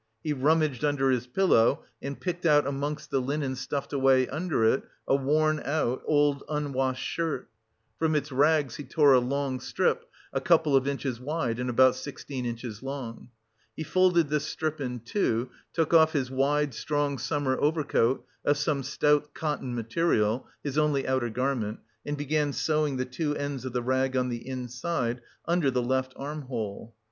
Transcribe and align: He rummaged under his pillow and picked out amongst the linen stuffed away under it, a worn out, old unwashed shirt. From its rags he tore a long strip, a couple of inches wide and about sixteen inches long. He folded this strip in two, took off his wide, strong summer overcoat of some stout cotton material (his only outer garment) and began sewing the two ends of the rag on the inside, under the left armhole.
He 0.23 0.33
rummaged 0.33 0.83
under 0.83 1.11
his 1.11 1.27
pillow 1.27 1.83
and 2.01 2.19
picked 2.19 2.43
out 2.43 2.65
amongst 2.65 3.11
the 3.11 3.21
linen 3.21 3.55
stuffed 3.55 3.93
away 3.93 4.27
under 4.29 4.63
it, 4.65 4.81
a 5.07 5.15
worn 5.15 5.59
out, 5.63 6.01
old 6.05 6.43
unwashed 6.49 7.03
shirt. 7.07 7.49
From 7.99 8.15
its 8.15 8.31
rags 8.31 8.77
he 8.77 8.83
tore 8.83 9.13
a 9.13 9.19
long 9.19 9.59
strip, 9.59 10.07
a 10.33 10.41
couple 10.41 10.75
of 10.75 10.87
inches 10.87 11.19
wide 11.19 11.59
and 11.59 11.69
about 11.69 11.93
sixteen 11.95 12.47
inches 12.47 12.81
long. 12.81 13.29
He 13.75 13.83
folded 13.83 14.29
this 14.29 14.47
strip 14.47 14.81
in 14.81 15.01
two, 15.01 15.51
took 15.71 15.93
off 15.93 16.13
his 16.13 16.31
wide, 16.31 16.73
strong 16.73 17.19
summer 17.19 17.55
overcoat 17.61 18.25
of 18.43 18.57
some 18.57 18.81
stout 18.81 19.35
cotton 19.35 19.75
material 19.75 20.47
(his 20.63 20.79
only 20.79 21.07
outer 21.07 21.29
garment) 21.29 21.79
and 22.07 22.17
began 22.17 22.53
sewing 22.53 22.97
the 22.97 23.05
two 23.05 23.35
ends 23.35 23.65
of 23.65 23.73
the 23.73 23.83
rag 23.83 24.17
on 24.17 24.29
the 24.29 24.49
inside, 24.49 25.21
under 25.47 25.69
the 25.69 25.83
left 25.83 26.13
armhole. 26.15 26.95